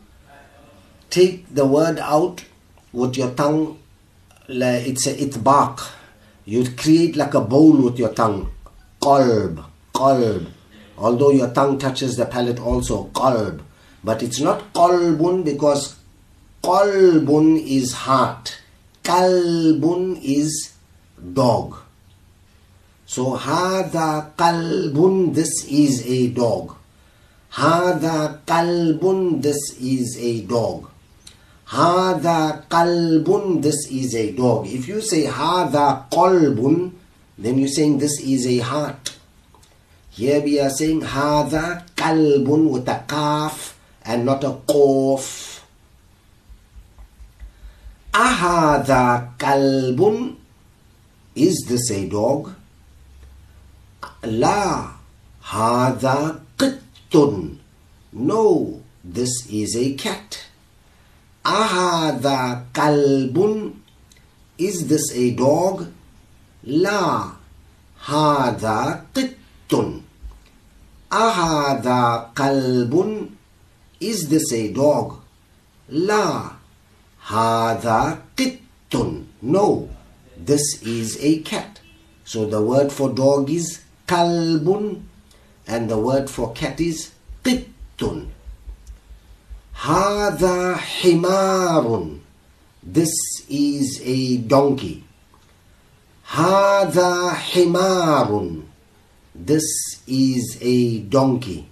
take 1.12 1.54
the 1.54 1.68
word 1.68 2.00
out 2.00 2.44
with 2.92 3.16
your 3.18 3.30
tongue. 3.36 3.78
It's 4.48 5.06
a 5.06 5.14
itbaq. 5.14 5.92
You 6.48 6.64
create 6.78 7.18
like 7.18 7.34
a 7.34 7.42
bowl 7.42 7.76
with 7.76 8.00
your 8.00 8.14
tongue. 8.14 8.50
Kolb. 9.02 9.66
Kolb. 9.92 10.48
Although 10.98 11.32
your 11.32 11.50
tongue 11.50 11.78
touches 11.78 12.16
the 12.16 12.26
palate 12.26 12.58
also. 12.58 13.10
Kolb. 13.14 13.62
But 14.02 14.24
it's 14.24 14.40
not 14.40 14.74
kolbun 14.74 15.44
because 15.44 15.98
kolbun 16.64 17.62
is 17.62 17.92
heart. 17.92 18.62
Kalbun 19.04 20.22
is 20.24 20.72
dog. 21.34 21.76
So 23.06 23.36
hada 23.36 24.34
kalbun, 24.38 25.34
this 25.34 25.66
is 25.68 26.08
a 26.08 26.30
dog. 26.30 26.78
Hada 27.52 28.40
kalbun, 28.46 29.42
this 29.42 29.76
is 29.82 30.18
a 30.18 30.44
dog. 30.44 30.90
Hada 31.68 32.64
kalbun, 32.70 33.62
this 33.62 33.92
is 33.92 34.16
a 34.16 34.32
dog. 34.32 34.68
If 34.68 34.88
you 34.88 35.02
say 35.02 35.26
hada 35.26 36.10
qalbun, 36.10 36.94
then 37.38 37.58
you're 37.58 37.68
saying 37.68 37.98
this 37.98 38.22
is 38.22 38.48
a 38.48 38.60
heart. 38.60 39.18
Here 40.12 40.40
we 40.40 40.62
are 40.62 40.70
saying 40.70 41.02
hada 41.02 41.84
kalbun 41.96 42.70
with 42.70 42.88
a 42.88 43.04
kaf 43.06 43.78
and 44.06 44.26
not 44.26 44.46
a 44.46 44.52
qaf. 44.66 45.62
Ahada 48.14 49.36
kalbun, 49.38 50.38
is 51.36 51.66
this 51.68 51.92
a 51.92 52.08
dog? 52.08 52.56
La, 54.24 54.94
hada 55.44 56.40
qittun. 56.58 57.58
No, 58.14 58.82
this 59.04 59.46
is 59.52 59.76
a 59.76 59.94
cat. 59.96 60.47
Ahada 61.48 62.68
kalbun. 62.74 63.80
Is 64.58 64.88
this 64.88 65.16
a 65.16 65.32
dog? 65.32 65.88
La. 66.66 67.32
Hada 68.08 69.06
qittun. 69.16 70.02
Ahada 71.10 72.34
kalbun. 72.36 73.32
Is 74.00 74.28
this 74.28 74.52
a 74.52 74.74
dog? 74.74 75.22
La. 75.90 76.52
Hada 77.32 78.20
qittun. 78.36 78.68
qittun. 78.90 79.26
No, 79.42 79.90
this 80.38 80.82
is 80.82 81.18
a 81.24 81.40
cat. 81.40 81.80
So 82.24 82.46
the 82.46 82.62
word 82.62 82.92
for 82.92 83.10
dog 83.10 83.50
is 83.50 83.84
kalbun 84.08 85.04
and 85.68 85.90
the 85.90 85.98
word 85.98 86.30
for 86.30 86.54
cat 86.54 86.80
is 86.80 87.12
qittun. 87.44 88.28
Hada 89.78 90.74
himarun. 90.76 92.20
This 92.82 93.14
is 93.48 94.02
a 94.04 94.38
donkey. 94.38 95.04
Hada 96.26 97.30
himarun. 97.36 98.64
This 99.36 100.02
is 100.08 100.58
a 100.62 101.00
donkey. 101.02 101.70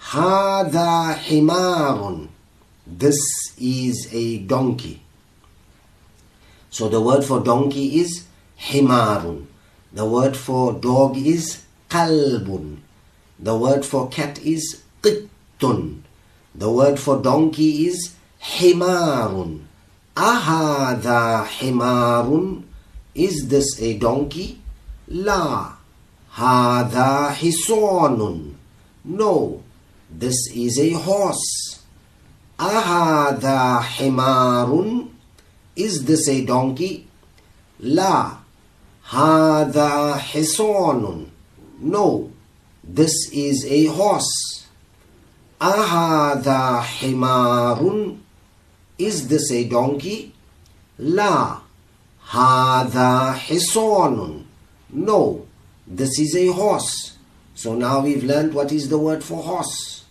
Hada 0.00 1.16
himarun. 1.16 2.28
This 2.86 3.18
is 3.58 4.08
a 4.12 4.38
donkey. 4.38 5.02
So 6.70 6.88
the 6.88 7.00
word 7.00 7.24
for 7.24 7.40
donkey 7.40 7.98
is 7.98 8.24
himarun. 8.56 9.46
The 9.92 10.06
word 10.06 10.36
for 10.36 10.74
dog 10.74 11.16
is 11.16 11.64
kalbun. 11.88 12.78
The 13.40 13.56
word 13.58 13.84
for 13.84 14.08
cat 14.08 14.38
is 14.44 14.82
qittun. 15.02 16.02
The 16.54 16.70
word 16.70 16.98
for 16.98 17.22
donkey 17.22 17.86
is 17.86 18.14
himarun. 18.42 19.62
Ahada 20.16 21.46
himarun. 21.46 22.64
Is 23.14 23.48
this 23.48 23.80
a 23.80 23.98
donkey? 23.98 24.60
La. 25.08 25.76
Hada 26.34 27.32
hisonun. 27.34 28.54
No, 29.04 29.62
this 30.10 30.36
is 30.54 30.78
a 30.78 30.90
horse. 30.90 31.82
Ahada 32.58 33.80
himarun. 33.80 35.08
Is 35.76 36.04
this 36.04 36.28
a 36.28 36.44
donkey? 36.44 37.06
La. 37.80 38.38
Hada 39.06 40.18
hisonun. 40.18 41.28
No, 41.80 42.30
this 42.84 43.30
is 43.32 43.64
a 43.66 43.86
horse. 43.86 44.59
Ahada 45.60 46.80
himarun. 46.80 48.18
Is 48.98 49.28
this 49.28 49.52
a 49.52 49.64
donkey? 49.64 50.32
La. 50.98 51.60
Hada 52.28 53.34
hisonun. 53.34 54.44
No, 54.90 55.46
this 55.86 56.18
is 56.18 56.34
a 56.36 56.46
horse. 56.48 57.18
So 57.54 57.74
now 57.74 58.00
we've 58.00 58.24
learned 58.24 58.54
what 58.54 58.72
is 58.72 58.88
the 58.88 58.98
word 58.98 59.22
for 59.22 59.42
horse. 59.42 60.04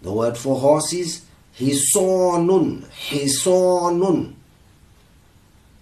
The 0.00 0.12
word 0.12 0.38
for 0.38 0.58
horse 0.58 0.92
is 0.94 1.22
hisonun. 1.58 2.84
Hisonun. 2.86 4.32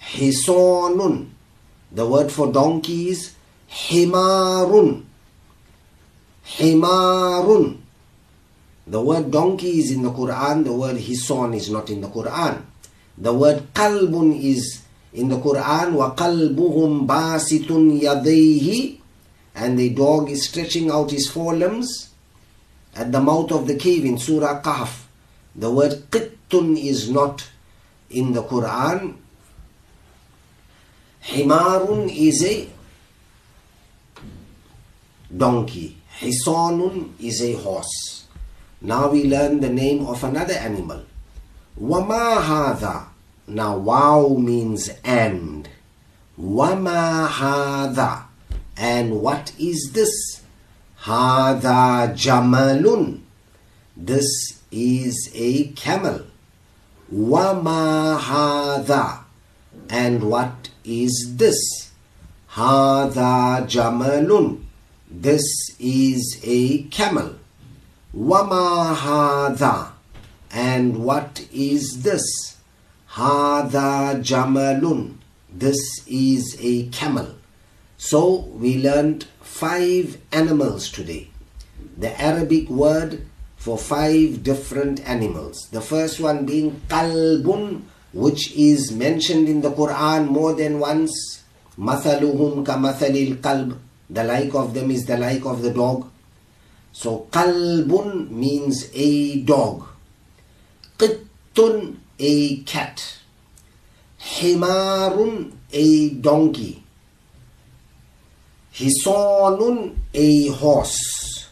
Hisonun. 0.01 1.29
The 1.93 2.07
word 2.07 2.33
for 2.33 2.53
donkey 2.53 3.11
is 3.11 3.35
himarun. 3.71 5.05
Himarun. 6.45 7.86
The 8.88 9.02
word 9.02 9.32
donkey 9.32 9.80
is 9.80 9.92
in 9.92 10.02
the 10.02 10.12
Quran, 10.12 10.64
the 10.64 10.74
word 10.74 10.98
hison 10.98 11.56
is 11.56 11.70
not 11.70 11.90
in 11.90 12.02
the 12.02 12.10
Quran. 12.10 12.62
The 13.18 13.34
word 13.34 13.74
kalbun 13.74 14.42
is 14.42 14.82
in 15.14 15.30
the 15.30 15.38
Quran, 15.38 15.94
وَقَلْبُهُمْ 15.94 17.08
بَاسِطٌ 17.08 17.68
يَدَيْهِ 18.02 19.00
And 19.56 19.78
the 19.78 19.90
dog 19.90 20.30
is 20.30 20.48
stretching 20.48 20.90
out 20.90 21.12
his 21.12 21.30
forelimbs 21.30 22.10
at 22.96 23.12
the 23.12 23.22
mouth 23.22 23.52
of 23.52 23.68
the 23.68 23.76
cave 23.76 24.06
in 24.06 24.18
Surah 24.18 24.62
Kahf. 24.62 25.06
The 25.56 25.70
word 25.70 26.10
qittun 26.10 26.78
is 26.78 27.10
not 27.10 27.48
in 28.10 28.34
the 28.34 28.44
Quran. 28.44 29.16
Himarun 31.24 32.10
is 32.14 32.44
a 32.44 32.68
donkey. 35.36 35.98
Hisanun 36.20 37.12
is 37.20 37.42
a 37.42 37.54
horse. 37.54 38.25
Now 38.87 39.11
we 39.11 39.25
learn 39.25 39.59
the 39.59 39.69
name 39.69 40.07
of 40.07 40.23
another 40.23 40.55
animal. 40.55 41.03
Wama 41.77 42.41
hadha. 42.41 43.07
Now 43.49 43.77
wow 43.79 44.29
means 44.39 44.91
and. 45.03 45.69
Wama 46.39 47.27
hadha. 47.27 48.27
And 48.77 49.21
what 49.21 49.53
is 49.59 49.91
this? 49.93 50.41
Hadha 51.03 52.15
jamalun. 52.15 53.23
This 53.97 54.63
is 54.71 55.33
a 55.35 55.65
camel. 55.73 56.21
Wama 57.13 58.21
hadha. 58.21 59.25
And 59.91 60.31
what 60.31 60.69
is 60.85 61.35
this? 61.35 61.91
Hadha 62.53 63.67
jamalun. 63.67 64.63
This 65.11 65.75
is 65.81 66.39
a 66.45 66.85
camel. 66.85 67.35
Wama 68.17 68.97
hadha. 68.97 69.93
And 70.51 71.05
what 71.05 71.47
is 71.53 72.03
this? 72.03 72.57
Hadha 73.11 74.25
jamalun. 74.25 75.17
This 75.53 75.77
is 76.07 76.57
a 76.59 76.89
camel. 76.89 77.35
So 77.99 78.49
we 78.57 78.79
learned 78.79 79.27
five 79.43 80.17
animals 80.33 80.91
today. 80.91 81.29
The 81.99 82.19
Arabic 82.19 82.71
word 82.71 83.27
for 83.57 83.77
five 83.77 84.43
different 84.43 85.07
animals. 85.07 85.69
The 85.73 85.83
first 85.83 86.19
one 86.19 86.47
being 86.47 86.81
kalbun, 86.89 87.83
which 88.15 88.53
is 88.57 88.93
mentioned 88.93 89.47
in 89.47 89.61
the 89.61 89.73
Quran 89.73 90.29
more 90.29 90.55
than 90.55 90.79
once. 90.79 91.45
Mathaluhum 91.79 92.65
kamathalil 92.65 93.43
kalb. 93.43 93.79
The 94.09 94.25
like 94.25 94.55
of 94.55 94.73
them 94.73 94.91
is 94.91 95.05
the 95.05 95.19
like 95.19 95.45
of 95.45 95.61
the 95.61 95.71
dog. 95.71 96.11
So 96.97 97.29
kalbun 97.31 98.31
means 98.31 98.89
a 98.95 99.43
dog. 99.43 99.85
Qittun 100.97 101.97
a 102.19 102.57
cat. 102.63 103.19
Himarun 104.19 105.53
a 105.73 106.09
donkey. 106.09 106.83
Hisonun 108.73 109.95
a 110.15 110.49
horse. 110.49 111.51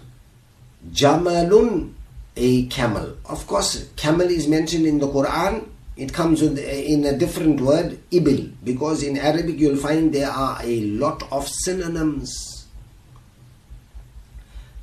Jamalun 0.91 1.93
a 2.37 2.67
camel. 2.69 3.19
Of 3.27 3.47
course, 3.47 3.91
camel 3.97 4.29
is 4.31 4.49
mentioned 4.49 4.87
in 4.87 4.99
the 4.99 5.09
Quran. 5.09 5.69
It 5.99 6.15
comes 6.15 6.41
with 6.41 6.59
eh, 6.59 6.85
in 6.89 7.05
a 7.05 7.19
different 7.19 7.61
word, 7.61 8.01
ibil, 8.11 8.51
because 8.65 9.03
in 9.03 9.19
Arabic 9.19 9.59
you'll 9.59 9.77
find 9.77 10.11
there 10.11 10.31
are 10.31 10.59
a 10.65 10.81
lot 10.97 11.23
of 11.31 11.47
synonyms. 11.47 12.64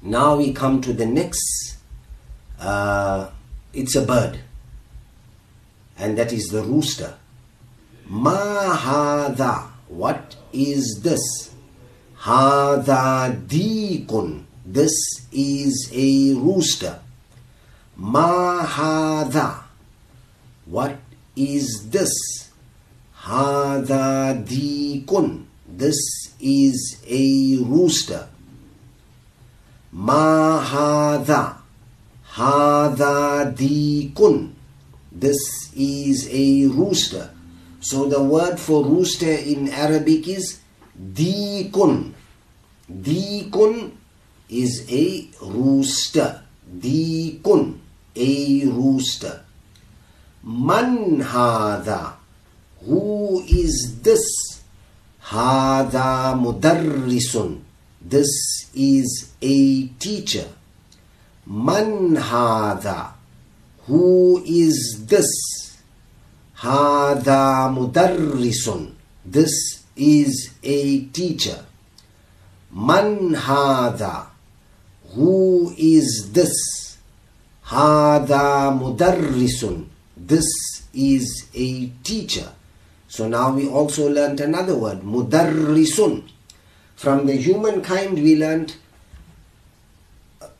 Now 0.04 0.36
we 0.36 0.52
come 0.52 0.82
to 0.82 0.94
the 0.94 1.06
next. 1.06 1.78
Uh, 2.60 3.30
it's 3.72 3.96
a 3.96 4.02
bird, 4.02 4.40
and 5.98 6.18
that 6.18 6.34
is 6.34 6.48
the 6.48 6.64
rooster. 6.64 7.18
Ma 8.08 8.76
hada. 8.76 9.70
What 9.90 10.36
is 10.52 11.02
this? 11.04 11.54
Hada 12.18 13.32
deekun. 13.46 14.46
This 14.66 14.92
is 15.32 15.92
a 15.94 16.34
rooster. 16.34 17.00
Ma 17.96 18.66
hada. 18.66 19.64
What 20.66 20.98
is 21.36 21.90
this? 21.92 22.50
Hada 23.22 24.44
deekun. 24.44 25.46
This 25.68 26.34
is 26.40 27.00
a 27.08 27.58
rooster. 27.64 28.28
Ma 29.92 30.64
hada. 30.64 31.58
Deekun. 33.56 34.54
This 35.12 35.38
is 35.76 36.30
a 36.32 36.68
rooster. 36.68 37.30
So 37.82 38.06
the 38.06 38.22
word 38.22 38.60
for 38.60 38.86
rooster 38.86 39.32
in 39.32 39.70
Arabic 39.70 40.28
is 40.28 40.60
deekun. 40.96 42.14
Deekun 42.90 43.92
is 44.50 44.86
a 44.90 45.28
rooster. 45.42 46.44
Deekun, 46.78 47.80
a 48.16 48.66
rooster. 48.68 49.44
Man 50.44 51.20
hada. 51.22 52.14
Who 52.86 53.44
is 53.48 54.00
this? 54.02 54.62
Hada 55.24 56.34
mudarrisun. 56.40 57.71
This 58.04 58.70
is 58.74 59.32
a 59.42 59.88
teacher. 60.00 60.48
Man 61.46 62.16
hada. 62.16 63.14
Who 63.86 64.44
is 64.46 65.06
this? 65.06 65.78
Hada 66.58 67.70
mudarrisun. 67.74 68.94
This 69.26 69.84
is 69.96 70.52
a 70.64 71.02
teacher. 71.06 71.66
Man 72.72 73.36
hada. 73.36 74.28
Who 75.14 75.74
is 75.78 76.32
this? 76.32 76.98
Hada 77.66 78.72
mudarrisun. 78.80 79.88
This 80.18 80.48
is 80.94 81.48
a 81.54 81.88
teacher. 82.04 82.52
So 83.08 83.28
now 83.28 83.52
we 83.52 83.68
also 83.68 84.10
learnt 84.10 84.40
another 84.40 84.78
word, 84.78 85.02
mudarrisun. 85.02 86.31
From 87.02 87.26
the 87.26 87.34
humankind 87.34 88.22
we 88.22 88.36
learned 88.36 88.76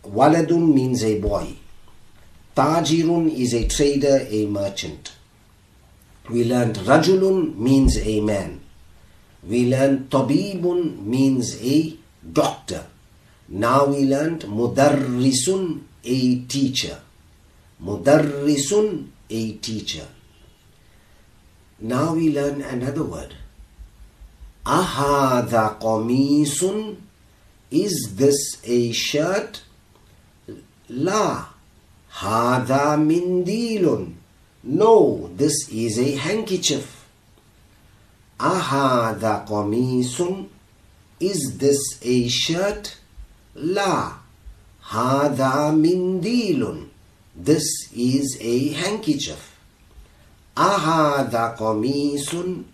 waladun 0.04 0.74
means 0.74 1.04
a 1.04 1.20
boy. 1.20 1.54
Tajirun 2.58 3.32
is 3.32 3.54
a 3.54 3.68
trader, 3.68 4.26
a 4.28 4.48
merchant. 4.48 5.12
We 6.32 6.46
learned 6.46 6.78
rajulun 6.78 7.56
means 7.58 7.96
a 8.00 8.22
man. 8.22 8.62
We 9.44 9.70
learned 9.70 10.10
tabibun 10.10 11.06
means 11.06 11.62
a 11.62 11.96
doctor. 12.34 12.88
Now 13.48 13.86
we 13.86 14.06
learnt 14.06 14.48
mudarrisun, 14.48 15.82
a 16.04 16.40
teacher. 16.46 17.02
Mudarrisun, 17.84 19.10
a 19.30 19.52
teacher. 19.58 20.08
Now 21.80 22.16
we 22.16 22.34
learn 22.34 22.64
another 22.64 23.04
word. 23.04 23.36
Ahadha 24.66 25.80
qamisun. 25.80 26.98
Is 27.72 28.14
this 28.16 28.58
a 28.64 28.92
shirt? 28.92 29.64
La. 30.90 31.48
Hadha 32.14 32.98
mindilun. 32.98 34.14
No, 34.64 35.30
this 35.36 35.70
is 35.70 35.98
a 35.98 36.16
handkerchief. 36.16 37.08
Ahadha 38.40 39.48
qamisun. 39.48 40.48
Is 41.20 41.58
this 41.58 42.00
a 42.04 42.28
shirt? 42.28 42.98
La. 43.56 44.18
Hadha 44.84 45.72
mindilun. 45.74 46.90
This 47.36 47.90
is 47.96 48.38
a 48.42 48.70
handkerchief. 48.74 49.56
Ahadha 50.56 51.58
qamisun. 51.58 52.66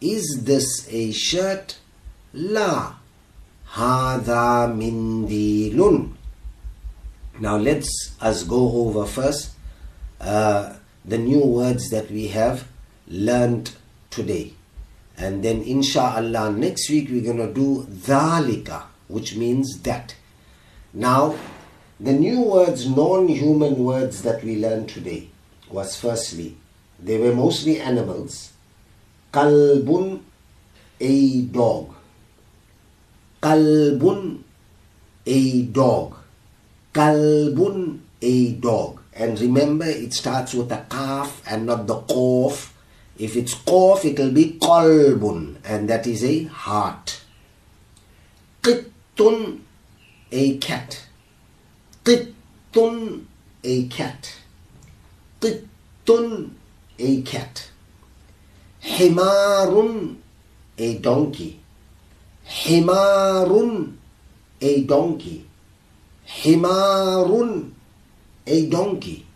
Is 0.00 0.44
this 0.44 0.88
a 0.92 1.10
shirt? 1.12 1.78
La. 2.32 2.94
Hadha 3.72 4.72
mindilun. 4.72 6.12
Now 7.40 7.56
let's 7.56 8.16
us 8.20 8.44
go 8.44 8.86
over 8.86 9.06
first 9.06 9.52
uh, 10.20 10.74
the 11.04 11.18
new 11.18 11.44
words 11.44 11.90
that 11.90 12.10
we 12.10 12.28
have 12.28 12.66
learned 13.08 13.72
today. 14.10 14.52
And 15.16 15.42
then 15.42 15.64
insha'Allah 15.64 16.56
next 16.56 16.88
week 16.90 17.08
we're 17.10 17.22
going 17.22 17.38
to 17.38 17.52
do 17.52 17.84
dhalika, 17.84 18.84
which 19.08 19.34
means 19.36 19.80
that. 19.80 20.14
Now, 20.94 21.36
the 21.98 22.12
new 22.12 22.42
words, 22.42 22.88
non-human 22.88 23.84
words 23.84 24.22
that 24.22 24.44
we 24.44 24.56
learned 24.56 24.88
today 24.88 25.28
was 25.68 25.96
firstly, 25.96 26.56
they 27.00 27.18
were 27.18 27.34
mostly 27.34 27.80
animals. 27.80 28.52
Kalbun, 29.38 30.20
a 30.98 31.42
dog. 31.42 31.94
Kalbun, 33.40 34.42
a 35.26 35.62
dog. 35.62 36.16
Kalbun, 36.92 38.00
a 38.20 38.52
dog. 38.54 39.00
And 39.12 39.38
remember, 39.38 39.84
it 39.84 40.12
starts 40.12 40.54
with 40.54 40.72
a 40.72 40.84
calf 40.90 41.40
and 41.46 41.66
not 41.66 41.86
the 41.86 42.00
kof. 42.00 42.72
If 43.16 43.36
it's 43.36 43.54
kof, 43.54 44.04
it 44.04 44.18
will 44.18 44.32
be 44.32 44.58
kalbun, 44.58 45.58
and 45.64 45.88
that 45.88 46.08
is 46.08 46.24
a 46.24 46.42
heart. 46.44 47.20
Qittun, 48.60 49.60
a 50.32 50.58
cat. 50.58 51.06
Qittun, 52.02 53.24
a 53.62 53.86
cat. 53.86 54.34
Qittun, 55.40 56.50
a 56.98 57.22
cat. 57.22 57.70
Himarun, 58.96 60.16
a 60.78 60.98
donkey. 60.98 61.60
Himarun, 62.46 63.96
a 64.60 64.82
donkey. 64.82 65.46
Himarun, 66.26 67.70
a 68.46 68.66
donkey. 68.66 69.26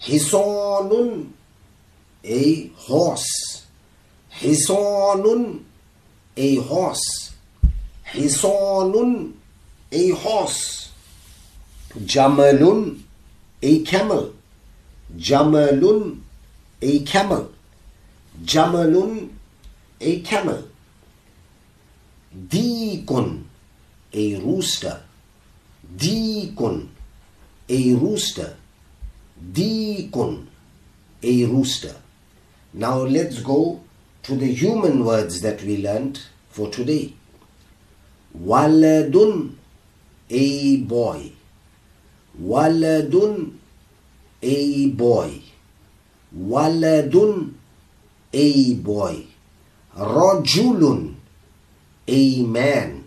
Hisonun, 0.00 1.28
a 2.24 2.66
horse. 2.76 3.66
Hisonun, 4.32 5.60
a 6.36 6.56
horse. 6.56 7.34
Hisonun, 8.12 9.32
a 9.92 10.10
horse. 10.10 10.90
Jamalun, 12.00 13.00
a 13.62 13.84
camel. 13.84 14.34
Jamalun, 15.16 16.20
a 16.80 16.98
camel. 17.00 17.51
Jamalun, 18.44 19.30
a 20.00 20.20
camel. 20.20 20.68
Deekun, 22.34 23.44
a 24.12 24.36
rooster. 24.40 25.02
Deekun, 25.96 26.88
a 27.68 27.94
rooster. 27.94 28.56
Deekun, 29.52 30.46
a 31.22 31.44
rooster. 31.44 31.94
Now 32.74 32.98
let's 32.98 33.40
go 33.40 33.82
to 34.22 34.36
the 34.36 34.52
human 34.52 35.04
words 35.04 35.40
that 35.42 35.62
we 35.62 35.78
learned 35.82 36.20
for 36.48 36.70
today. 36.70 37.14
Waladun, 38.36 39.54
a 40.30 40.76
boy. 40.78 41.32
Waladun, 42.40 43.56
a 44.40 44.88
boy. 44.88 45.42
Waladun, 46.36 47.51
a 48.32 48.74
boy. 48.74 49.26
Rajulun, 49.96 51.16
a 52.08 52.42
man. 52.42 53.04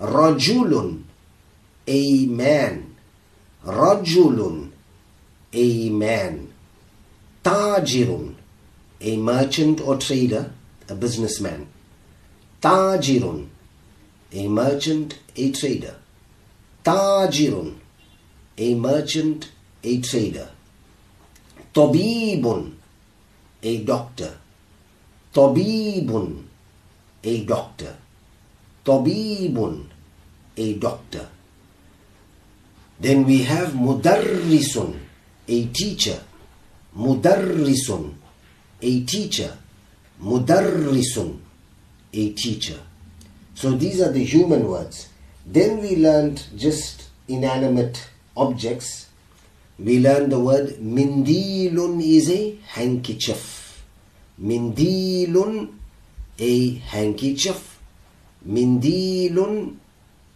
Rajulun, 0.00 1.04
a 1.86 2.26
man. 2.26 2.96
Rajulun, 3.64 4.70
a 5.52 5.90
man. 5.90 6.52
Tajirun, 7.44 8.34
a 9.00 9.16
merchant 9.18 9.80
or 9.80 9.96
trader, 9.98 10.50
a 10.88 10.94
businessman. 10.94 11.68
Tajirun, 12.60 13.48
a 14.32 14.48
merchant, 14.48 15.18
a 15.36 15.52
trader. 15.52 15.94
Tajirun, 16.84 17.76
a 18.58 18.74
merchant, 18.74 19.50
a 19.84 20.00
trader. 20.00 20.48
Tabibun, 21.72 22.74
a 23.62 23.84
doctor. 23.84 24.38
Tabibun, 25.36 26.44
a 27.22 27.44
doctor. 27.44 27.94
Tabibun, 28.86 29.84
a 30.56 30.72
doctor. 30.78 31.28
Then 32.98 33.26
we 33.26 33.42
have 33.42 33.72
Mudarrisun, 33.72 34.98
a 35.46 35.66
teacher. 35.66 36.22
Mudarrisun, 36.96 38.14
a 38.80 39.04
teacher. 39.04 39.58
Mudarrisun, 40.22 41.38
a 42.14 42.32
teacher. 42.32 42.80
So 43.54 43.72
these 43.72 44.00
are 44.00 44.12
the 44.12 44.24
human 44.24 44.66
words. 44.66 45.10
Then 45.44 45.82
we 45.82 45.96
learned 45.96 46.46
just 46.56 47.10
inanimate 47.28 48.08
objects. 48.38 49.10
We 49.78 50.00
learned 50.00 50.32
the 50.32 50.40
word 50.40 50.78
mindilun 50.80 52.02
is 52.02 52.30
a 52.30 52.56
handkerchief. 52.68 53.55
Mindilun, 54.40 55.74
a 56.38 56.74
handkerchief. 56.74 57.80
Mindilun, 58.46 59.76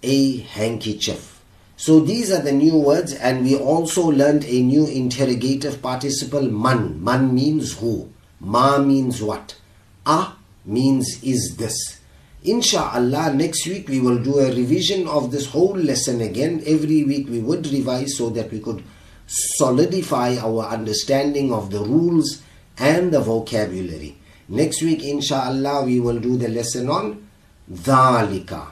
a 0.02 0.36
handkerchief. 0.38 1.40
So 1.76 2.00
these 2.00 2.30
are 2.30 2.42
the 2.42 2.52
new 2.52 2.76
words 2.76 3.14
and 3.14 3.42
we 3.42 3.56
also 3.56 4.02
learned 4.02 4.44
a 4.44 4.60
new 4.60 4.86
interrogative 4.86 5.80
participle 5.80 6.42
man. 6.42 7.02
Man 7.02 7.34
means 7.34 7.78
who. 7.78 8.10
Ma 8.38 8.78
means 8.78 9.22
what. 9.22 9.56
A 10.04 10.32
means 10.64 11.22
is 11.22 11.56
this. 11.56 12.00
Insha'Allah, 12.44 13.34
next 13.34 13.66
week 13.66 13.88
we 13.88 14.00
will 14.00 14.22
do 14.22 14.38
a 14.38 14.54
revision 14.54 15.06
of 15.08 15.30
this 15.30 15.46
whole 15.46 15.74
lesson 15.76 16.20
again. 16.20 16.62
Every 16.66 17.04
week 17.04 17.28
we 17.28 17.38
would 17.38 17.66
revise 17.66 18.16
so 18.16 18.30
that 18.30 18.50
we 18.50 18.60
could 18.60 18.82
solidify 19.26 20.36
our 20.36 20.64
understanding 20.66 21.52
of 21.52 21.70
the 21.70 21.80
rules 21.80 22.42
and 22.77 23.11
the 23.11 23.19
vocabulary. 23.19 24.17
Next 24.49 24.81
week, 24.81 25.01
insha'Allah, 25.01 25.85
we 25.85 25.99
will 25.99 26.19
do 26.19 26.37
the 26.37 26.47
lesson 26.47 26.89
on 26.89 27.27
dhalika. 27.71 28.67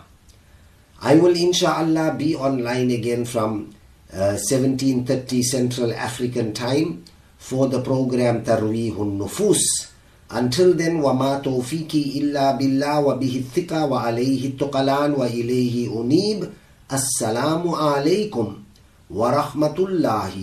I 1.01 1.15
will 1.15 1.33
insha'Allah 1.33 2.17
be 2.17 2.35
online 2.35 2.91
again 2.91 3.25
from 3.25 3.75
uh, 4.13 4.37
1730 4.37 5.43
Central 5.43 5.93
African 5.93 6.53
time 6.53 7.03
for 7.37 7.67
the 7.67 7.81
program 7.81 8.43
Tarweehun 8.43 9.17
Nufus. 9.17 9.89
Until 10.29 10.73
then, 10.73 11.01
وَمَا 11.01 11.43
تَوْفِيقِي 11.43 12.21
إِلَّا 12.21 12.57
بِاللَّهِ 12.57 13.03
وَبِهِ 13.05 13.43
الثِّقَى 13.45 13.89
وَعَلَيْهِ 13.89 14.57
التُّقَلَانِ 14.57 15.13
وَإِلَيْهِ 15.13 15.89
أُنِيبُ 15.93 16.49
السلام 16.93 17.63
عليكم 17.69 18.47
ورحمة 19.09 19.77
الله 19.79 20.33